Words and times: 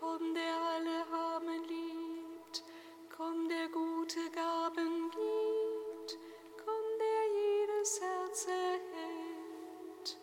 Komm, 0.00 0.34
der 0.34 0.56
alle 0.74 1.04
Armen 1.12 1.62
liebt, 1.68 2.64
komm, 3.14 3.46
der 3.50 3.68
gute 3.68 4.30
Gaben 4.30 5.10
gibt, 5.10 6.18
komm, 6.64 6.86
der 6.98 7.22
jedes 7.36 8.00
Herz 8.00 8.46
erhält. 8.46 10.18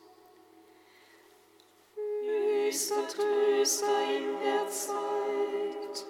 Höchster 2.24 3.08
Tröster 3.08 4.04
in 4.16 4.40
der 4.40 4.68
Zeit, 4.68 6.06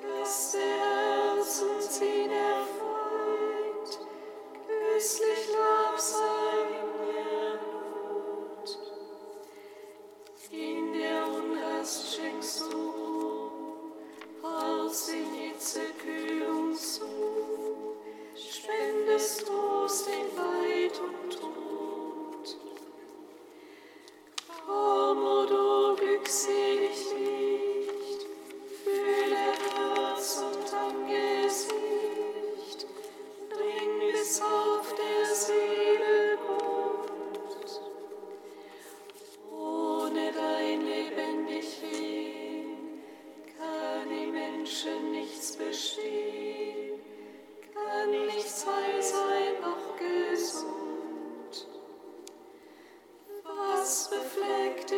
Gast 0.00 0.54
der 0.54 0.62
Herzen, 0.62 1.80
sie 1.80 2.28
der 2.28 2.51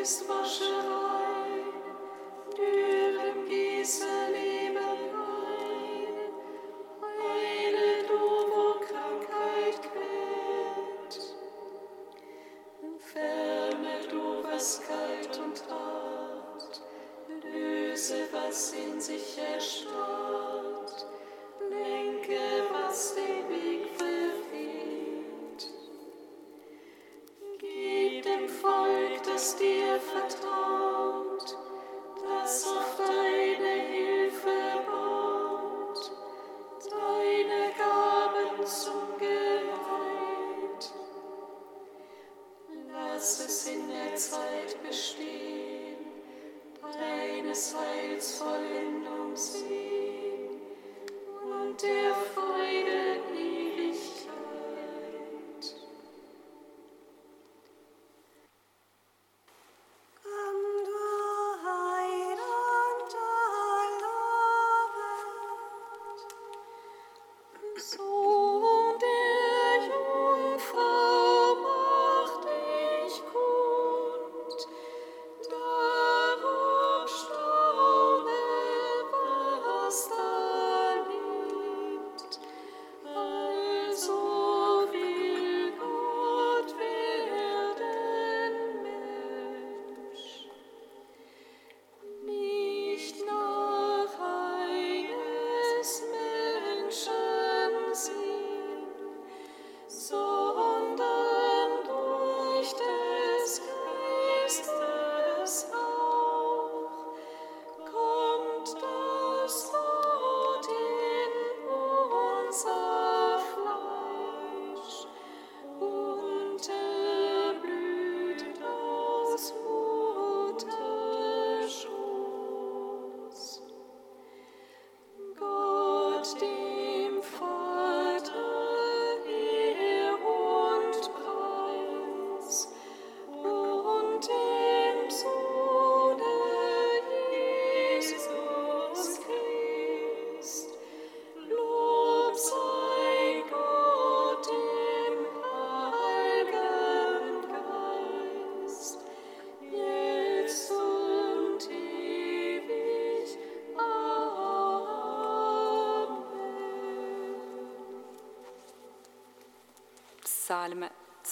this. 0.04 0.33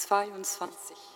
22. 0.06 1.11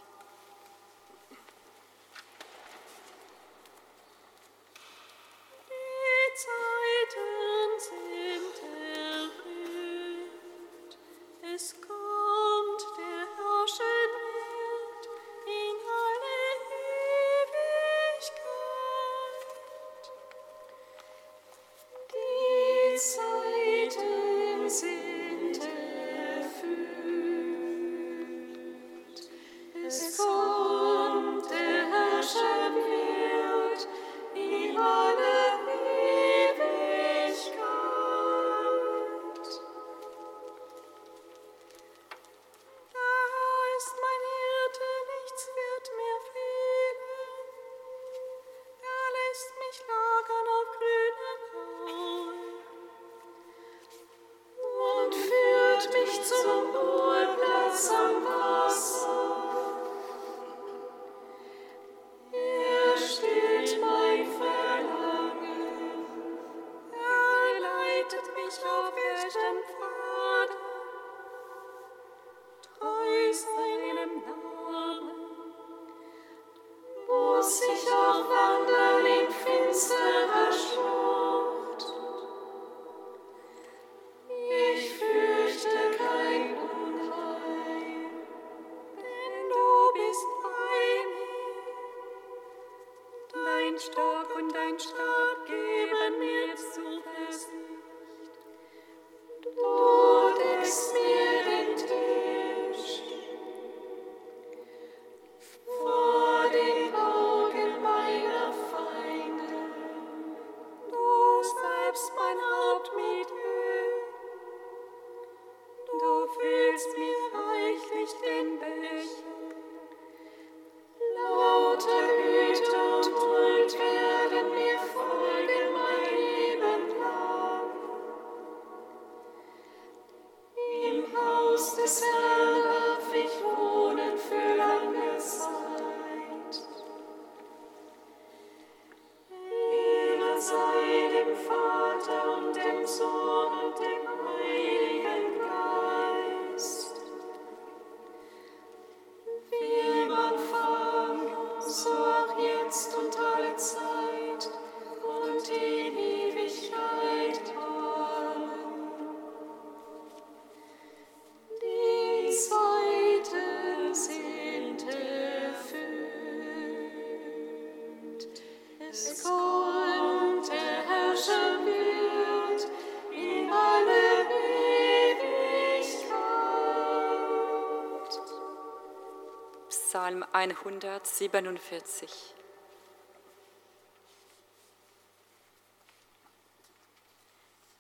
Psalm 180.16 180.24
147. 180.32 182.08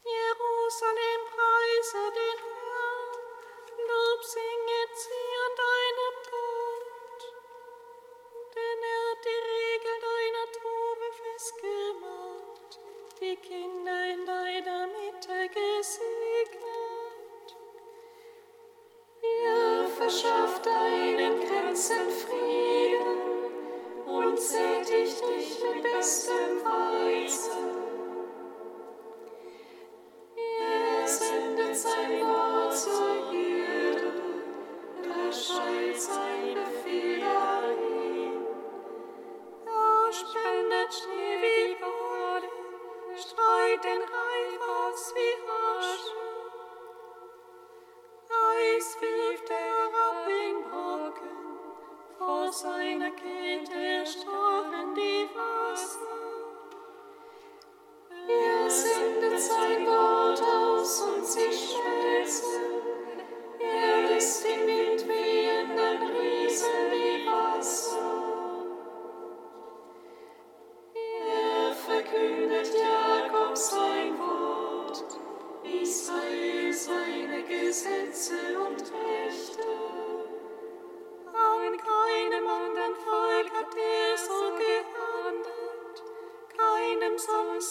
Jerusalem 0.04 1.20
preise 1.32 2.02
den 2.12 2.38
Herrn, 2.44 3.10
Lob 3.88 4.20
singet 4.22 4.92
sie 4.96 5.30
an 5.44 5.52
deinem 5.62 6.16
Gott. 6.30 7.22
Denn 8.54 8.80
er 8.82 9.00
hat 9.10 9.22
die 9.24 9.40
Regel 9.54 9.96
deiner 10.10 10.46
Tube 10.52 11.08
festgemacht, 11.22 12.70
die 13.20 13.36
Kinder 13.36 14.00
in 14.12 14.22
deiner 14.26 14.82
Mitte 14.88 15.38
gesegnet. 15.48 16.76
Er 19.22 19.88
verschafft 19.88 20.66
deinen 20.66 21.45
Frieden 21.78 22.96
und 24.06 24.40
sättigt 24.40 25.20
dich 25.20 25.62
mit 25.62 25.82
bestem 25.82 26.64
Weizen. 26.64 27.75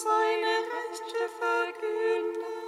Seine 0.05 0.55
Rechte 0.73 1.29
verkündet. 1.39 2.64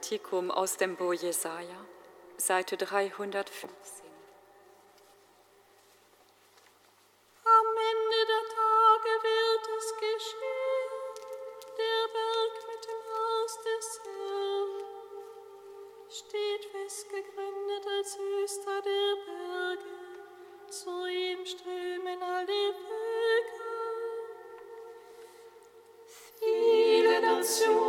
Kantikum 0.00 0.50
aus 0.50 0.78
dem 0.78 0.96
Buch 0.96 1.12
Jesaja, 1.12 1.76
Seite 2.38 2.78
315. 2.78 3.68
Am 7.44 7.66
Ende 7.90 8.20
der 8.32 8.44
Tage 8.48 9.12
wird 9.28 9.68
es 9.78 9.92
geschehen, 10.00 10.92
der 11.76 12.00
Berg 12.14 12.54
mit 12.66 12.82
dem 12.88 13.02
Haus 13.12 13.52
des 13.60 14.00
Herrn 14.06 14.72
steht 16.08 16.64
fest 16.72 17.06
gegründet 17.10 17.86
als 17.98 18.18
höchster 18.18 18.80
der 18.80 19.16
Berge, 19.26 19.84
zu 20.70 21.06
ihm 21.08 21.44
strömen 21.44 22.22
alle 22.22 22.72
Völker. 22.72 23.70
Viele 26.38 27.20
Nationen 27.20 27.79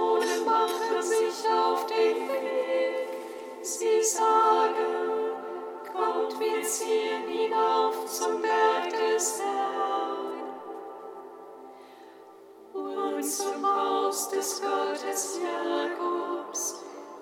Gottes 15.12 15.40
Jakobs. 15.44 16.76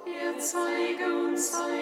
Er 0.06 0.38
zeige 0.39 1.06
uns 1.06 1.51
seine 1.51 1.78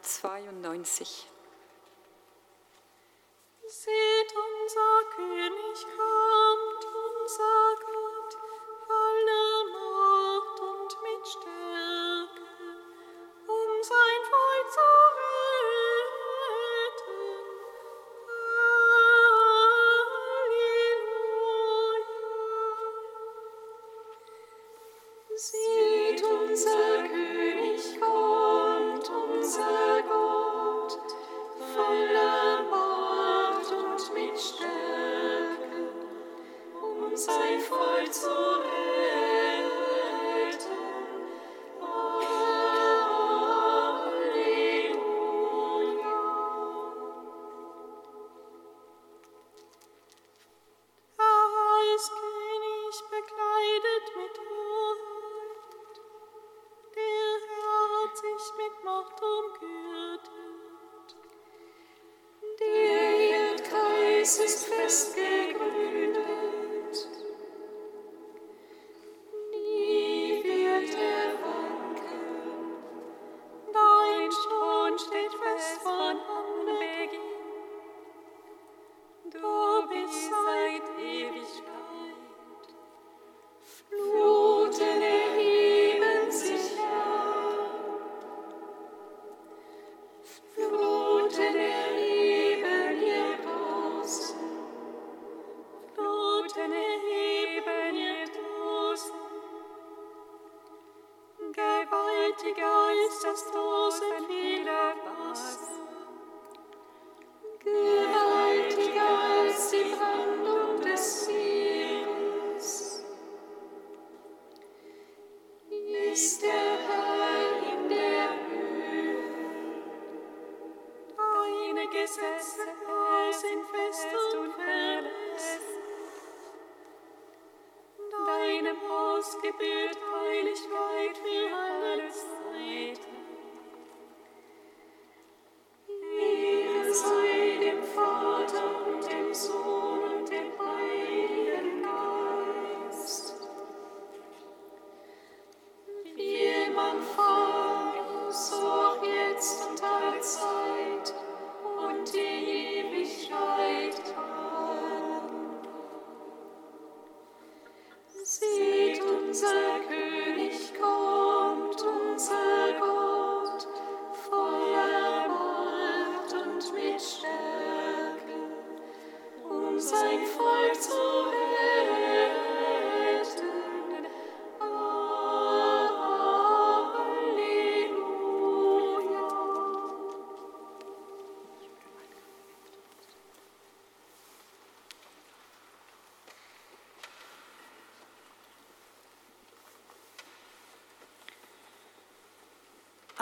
92. 0.00 1.33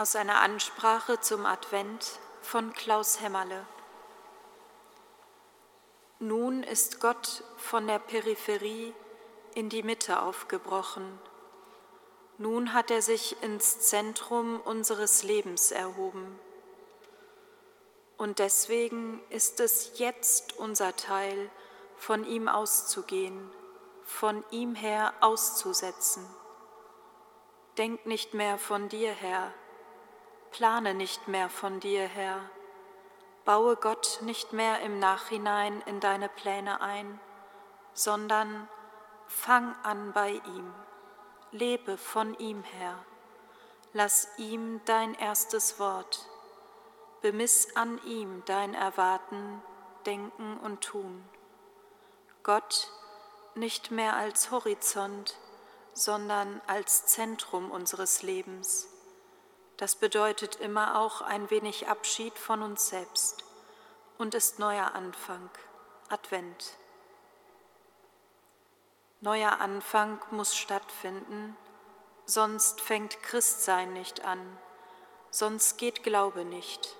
aus 0.02 0.16
einer 0.16 0.40
Ansprache 0.40 1.21
zum 1.21 1.47
Advent 1.47 2.18
von 2.40 2.73
Klaus 2.73 3.21
Hämmerle. 3.21 3.64
Nun 6.18 6.64
ist 6.64 7.00
Gott 7.00 7.44
von 7.56 7.87
der 7.87 8.00
Peripherie 8.00 8.94
in 9.54 9.68
die 9.68 9.85
Mitte 9.85 10.21
aufgebrochen. 10.21 11.21
Nun 12.37 12.73
hat 12.73 12.90
er 12.90 13.00
sich 13.00 13.40
ins 13.44 13.78
Zentrum 13.78 14.61
unseres 14.62 15.23
Lebens 15.23 15.71
erhoben. 15.71 16.37
Und 18.18 18.40
deswegen 18.40 19.23
ist 19.30 19.61
es 19.61 20.00
jetzt 20.00 20.59
unser 20.59 20.97
Teil, 20.97 21.49
von 21.97 22.26
ihm 22.26 22.49
auszugehen, 22.49 23.52
von 24.02 24.42
ihm 24.50 24.75
her 24.75 25.14
auszusetzen. 25.21 26.26
Denk 27.78 28.04
nicht 28.04 28.35
mehr 28.35 28.59
von 28.59 28.88
dir 28.88 29.12
her, 29.12 29.54
Plane 30.52 30.94
nicht 30.94 31.28
mehr 31.28 31.49
von 31.49 31.80
dir, 31.80 32.06
her, 32.06 32.38
Baue 33.44 33.75
Gott 33.75 34.21
nicht 34.23 34.52
mehr 34.52 34.80
im 34.80 35.00
Nachhinein 35.00 35.82
in 35.87 35.99
deine 35.99 36.28
Pläne 36.28 36.80
ein, 36.80 37.18
sondern 37.92 38.68
fang 39.26 39.75
an 39.82 40.12
bei 40.12 40.30
ihm. 40.30 40.73
Lebe 41.50 41.99
von 41.99 42.38
ihm, 42.38 42.62
her, 42.62 42.97
Lass 43.94 44.28
ihm 44.38 44.80
dein 44.85 45.14
erstes 45.14 45.78
Wort. 45.78 46.26
Bemiss 47.21 47.76
an 47.76 48.00
ihm 48.04 48.42
dein 48.47 48.75
Erwarten, 48.75 49.61
Denken 50.06 50.56
und 50.59 50.82
Tun. 50.82 51.28
Gott 52.42 52.90
nicht 53.54 53.90
mehr 53.90 54.16
als 54.16 54.50
Horizont, 54.50 55.37
sondern 55.92 56.61
als 56.66 57.06
Zentrum 57.06 57.71
unseres 57.71 58.23
Lebens 58.23 58.92
das 59.83 59.97
bedeutet 59.97 60.55
immer 60.61 60.97
auch 60.97 61.23
ein 61.23 61.51
wenig 61.51 61.89
Abschied 61.89 62.39
von 62.39 62.62
uns 62.62 62.89
selbst 62.89 63.43
und 64.17 64.33
ist 64.33 64.61
neuer 64.61 64.95
Anfang, 64.95 65.51
Advent. 66.09 66.77
Neuer 69.21 69.59
Anfang 69.59 70.21
muss 70.31 70.55
stattfinden, 70.55 71.57
sonst 72.27 72.81
fängt 72.81 73.25
Christsein 73.25 73.93
nicht 73.93 74.25
an, 74.25 74.39
sonst 75.33 75.79
geht 75.79 76.05
Glaube 76.05 76.45
nicht. 76.45 76.95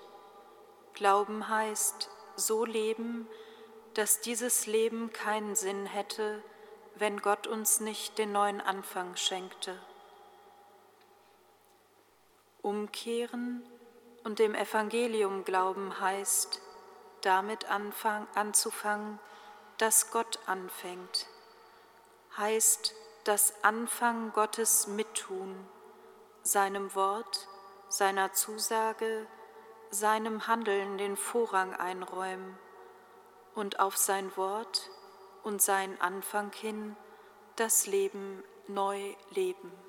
Glauben 0.93 1.47
heißt 1.47 2.09
so 2.35 2.65
leben, 2.65 3.29
dass 3.93 4.19
dieses 4.19 4.67
Leben 4.67 5.13
keinen 5.13 5.55
Sinn 5.55 5.85
hätte, 5.85 6.43
wenn 6.95 7.21
Gott 7.21 7.47
uns 7.47 7.79
nicht 7.79 8.17
den 8.17 8.33
neuen 8.33 8.59
Anfang 8.59 9.15
schenkte. 9.15 9.79
Umkehren 12.63 13.61
und 14.23 14.39
dem 14.39 14.55
Evangelium 14.55 15.43
glauben 15.43 15.99
heißt, 15.99 16.61
damit 17.21 17.69
anfang, 17.69 18.25
anzufangen, 18.35 19.19
dass 19.77 20.11
Gott 20.11 20.39
anfängt, 20.45 21.27
heißt 22.37 22.95
das 23.25 23.53
Anfang 23.63 24.31
Gottes 24.31 24.87
mittun, 24.87 25.67
seinem 26.41 26.95
Wort, 26.95 27.49
seiner 27.89 28.31
Zusage, 28.31 29.27
seinem 29.91 30.47
Handeln 30.47 30.97
den 30.97 31.17
Vorrang 31.17 31.75
einräumen 31.75 32.57
und 33.55 33.81
auf 33.81 33.97
sein 33.97 34.35
Wort 34.37 34.89
und 35.43 35.61
seinen 35.61 35.99
Anfang 35.99 36.53
hin 36.53 36.95
das 37.57 37.87
Leben 37.87 38.41
neu 38.67 39.15
leben. 39.31 39.82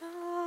Oh. 0.00 0.37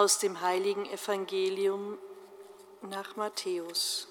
Aus 0.00 0.18
dem 0.18 0.40
heiligen 0.40 0.86
Evangelium 0.86 1.98
nach 2.80 3.16
Matthäus. 3.16 4.08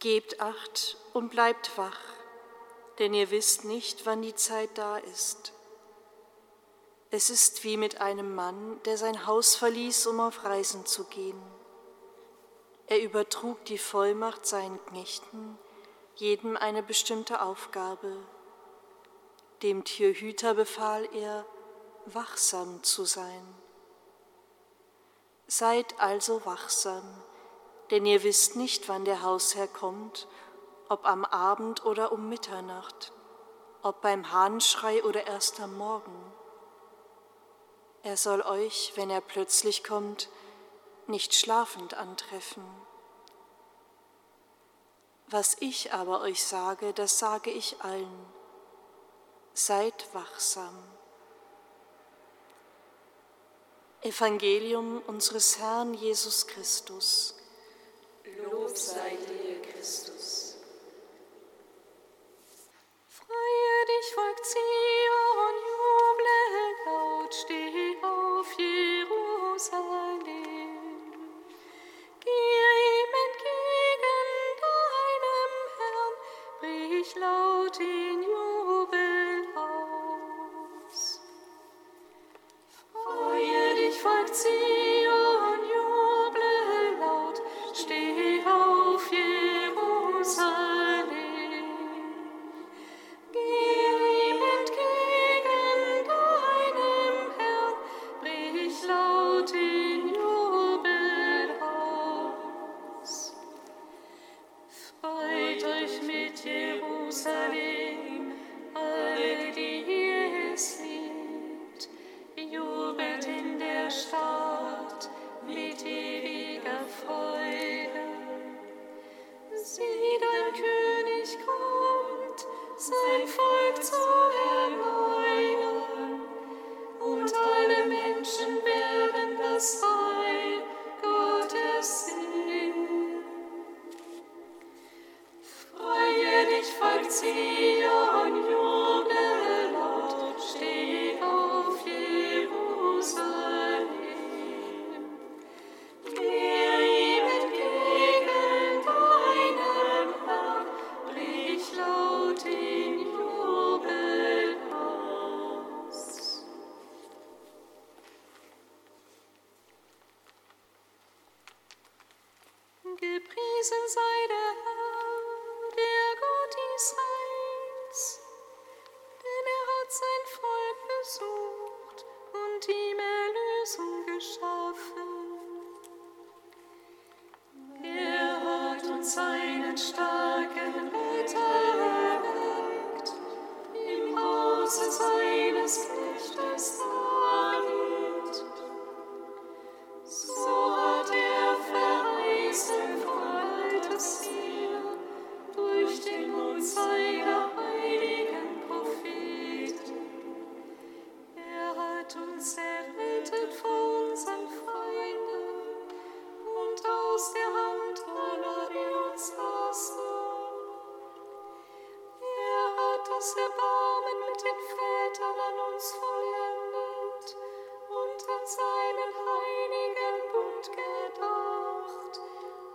Gebt 0.00 0.38
acht 0.42 0.98
und 1.14 1.30
bleibt 1.30 1.78
wach, 1.78 1.98
denn 2.98 3.14
ihr 3.14 3.30
wisst 3.30 3.64
nicht, 3.64 4.04
wann 4.04 4.20
die 4.20 4.34
Zeit 4.34 4.68
da 4.74 4.98
ist. 4.98 5.54
Es 7.10 7.30
ist 7.30 7.64
wie 7.64 7.78
mit 7.78 8.02
einem 8.02 8.34
Mann, 8.34 8.78
der 8.82 8.98
sein 8.98 9.26
Haus 9.26 9.54
verließ, 9.54 10.08
um 10.08 10.20
auf 10.20 10.44
Reisen 10.44 10.84
zu 10.84 11.04
gehen. 11.04 11.40
Er 12.86 13.00
übertrug 13.00 13.64
die 13.64 13.78
Vollmacht 13.78 14.44
seinen 14.44 14.78
Knechten, 14.84 15.58
jedem 16.16 16.58
eine 16.58 16.82
bestimmte 16.82 17.40
Aufgabe. 17.40 18.14
Dem 19.62 19.82
Tierhüter 19.82 20.54
befahl 20.54 21.08
er, 21.14 21.44
wachsam 22.06 22.82
zu 22.84 23.04
sein. 23.04 23.54
Seid 25.48 25.98
also 25.98 26.46
wachsam, 26.46 27.02
denn 27.90 28.06
ihr 28.06 28.22
wisst 28.22 28.54
nicht, 28.54 28.88
wann 28.88 29.04
der 29.04 29.22
Hausherr 29.22 29.66
kommt, 29.66 30.28
ob 30.88 31.04
am 31.04 31.24
Abend 31.24 31.84
oder 31.84 32.12
um 32.12 32.28
Mitternacht, 32.28 33.12
ob 33.82 34.00
beim 34.00 34.30
Hahnschrei 34.30 35.02
oder 35.02 35.26
erst 35.26 35.58
am 35.60 35.76
Morgen. 35.76 36.32
Er 38.04 38.16
soll 38.16 38.42
euch, 38.42 38.92
wenn 38.94 39.10
er 39.10 39.20
plötzlich 39.20 39.82
kommt, 39.82 40.28
nicht 41.08 41.34
schlafend 41.34 41.94
antreffen. 41.94 42.64
Was 45.26 45.56
ich 45.60 45.92
aber 45.92 46.20
euch 46.20 46.44
sage, 46.44 46.92
das 46.92 47.18
sage 47.18 47.50
ich 47.50 47.82
allen. 47.82 48.37
Seid 49.60 50.06
wachsam. 50.12 50.84
Evangelium 54.02 55.02
unseres 55.08 55.58
Herrn 55.58 55.94
Jesus 55.94 56.46
Christus. 56.46 57.34
Lob 58.40 58.78
sei 58.78 59.16
dir, 59.26 59.60
Christus. 59.62 60.58
Freue 63.08 63.86
dich, 63.90 64.14
Volk 64.14 64.44
Zion, 64.44 65.54
juble 65.72 66.38
laut, 66.86 67.34
steh 67.34 67.96
auf, 68.00 68.46
Jerusalem. 68.56 70.22
Gehe 72.20 72.74
ihm 72.94 73.12
entgegen, 73.26 74.18
deinem 74.62 75.52
Herrn, 75.80 76.14
brich 76.60 77.12
laut 77.16 77.76
in 77.80 78.22
Jubel 78.22 78.47
dich, 84.44 84.67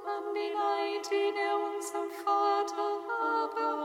an 0.06 0.34
den 0.34 0.58
Eid, 0.58 1.10
den 1.10 1.38
er 1.38 1.56
unserem 1.56 2.12
Vater 2.12 3.00
Abraham 3.08 3.83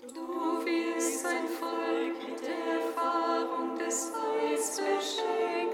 Du 0.00 0.64
wirst 0.64 1.22
sein 1.22 1.46
Volk 1.60 2.16
mit 2.26 2.40
der 2.40 2.64
Erfahrung 2.80 3.78
des 3.78 4.10
Heils 4.14 4.80
beschenken, 4.80 5.71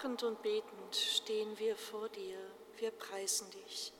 wachend 0.00 0.22
und 0.22 0.40
betend 0.42 0.96
stehen 0.96 1.58
wir 1.58 1.76
vor 1.76 2.08
dir, 2.08 2.38
wir 2.78 2.90
preisen 2.90 3.50
dich. 3.50 3.92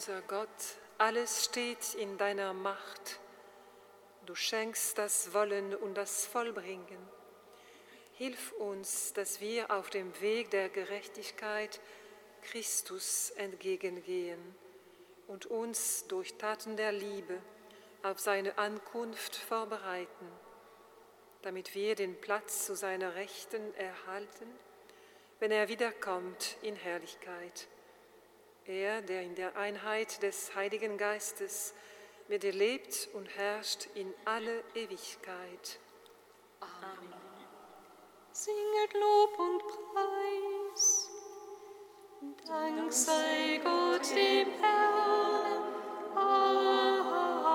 Unser 0.00 0.22
Gott, 0.22 0.48
alles 0.96 1.44
steht 1.44 1.92
in 1.92 2.16
deiner 2.16 2.54
Macht. 2.54 3.20
Du 4.24 4.34
schenkst 4.34 4.96
das 4.96 5.34
Wollen 5.34 5.74
und 5.74 5.92
das 5.94 6.24
Vollbringen. 6.24 7.06
Hilf 8.14 8.52
uns, 8.52 9.12
dass 9.12 9.42
wir 9.42 9.70
auf 9.70 9.90
dem 9.90 10.18
Weg 10.22 10.52
der 10.52 10.70
Gerechtigkeit 10.70 11.80
Christus 12.40 13.28
entgegengehen 13.32 14.40
und 15.26 15.44
uns 15.44 16.06
durch 16.08 16.32
Taten 16.38 16.78
der 16.78 16.92
Liebe 16.92 17.38
auf 18.02 18.18
seine 18.20 18.56
Ankunft 18.56 19.36
vorbereiten, 19.36 20.32
damit 21.42 21.74
wir 21.74 21.94
den 21.94 22.18
Platz 22.18 22.64
zu 22.64 22.74
seiner 22.74 23.16
Rechten 23.16 23.74
erhalten, 23.74 24.50
wenn 25.40 25.50
er 25.50 25.68
wiederkommt 25.68 26.56
in 26.62 26.74
Herrlichkeit. 26.74 27.68
Er, 28.66 29.02
der 29.02 29.22
in 29.22 29.34
der 29.34 29.56
Einheit 29.56 30.22
des 30.22 30.54
Heiligen 30.54 30.98
Geistes 30.98 31.74
mit 32.28 32.42
dir 32.42 32.52
lebt 32.52 33.08
und 33.14 33.26
herrscht 33.36 33.88
in 33.94 34.12
alle 34.24 34.62
Ewigkeit. 34.74 35.80
Amen. 36.60 37.14
Singet 38.32 38.94
Lob 38.94 39.38
und 39.38 39.62
Preis. 39.92 41.10
Dank 42.46 42.92
sei 42.92 43.60
Gott 43.64 44.10
im 44.12 44.48
Herrn. 44.60 45.62
Amen. 46.14 47.49